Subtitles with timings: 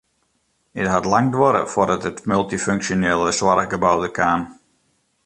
[0.81, 4.41] It hat lang duorre foardat it multyfunksjonele soarchgebou der kaam.